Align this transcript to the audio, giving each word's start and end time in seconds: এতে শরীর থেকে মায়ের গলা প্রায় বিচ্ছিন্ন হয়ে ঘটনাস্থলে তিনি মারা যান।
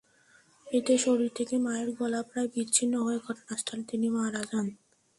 এতে 0.67 0.93
শরীর 0.97 1.29
থেকে 1.35 1.55
মায়ের 1.57 1.89
গলা 1.95 2.21
প্রায় 2.23 2.49
বিচ্ছিন্ন 2.53 2.93
হয়ে 3.05 3.19
ঘটনাস্থলে 3.27 3.83
তিনি 3.89 4.07
মারা 4.09 4.41
যান। 4.51 4.67